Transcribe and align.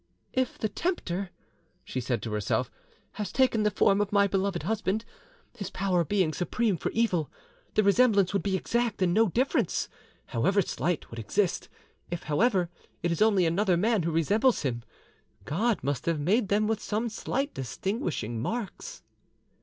"If 0.33 0.57
the 0.57 0.67
Tempter," 0.67 1.29
she 1.83 2.01
said 2.01 2.23
to 2.23 2.31
herself, 2.33 2.71
"has 3.21 3.31
taken 3.31 3.61
the 3.61 3.69
form 3.69 4.01
of 4.01 4.11
my 4.11 4.25
beloved 4.25 4.63
husband, 4.63 5.05
his 5.55 5.69
power 5.69 6.03
being 6.03 6.33
supreme 6.33 6.75
for 6.75 6.89
evil, 6.89 7.29
the 7.75 7.83
resemblance 7.83 8.33
would 8.33 8.41
be 8.41 8.55
exact, 8.57 9.03
and 9.03 9.13
no 9.13 9.29
difference, 9.29 9.89
however 10.25 10.63
slight, 10.63 11.11
would 11.11 11.19
exist. 11.19 11.69
If, 12.09 12.23
however, 12.23 12.71
it 13.03 13.11
is 13.11 13.21
only 13.21 13.45
another 13.45 13.77
man 13.77 14.01
who 14.01 14.09
resembles 14.11 14.63
him, 14.63 14.81
God 15.45 15.83
must 15.83 16.07
have 16.07 16.19
made 16.19 16.47
them 16.47 16.65
with 16.67 16.81
some 16.81 17.07
slight 17.07 17.53
distinguishing 17.53 18.41
marks." 18.41 19.03